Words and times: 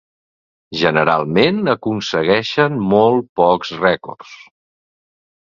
Generalment 0.83 1.59
aconsegueixen 1.73 2.81
molt 2.95 3.29
pocs 3.43 3.75
rècords. 3.85 4.35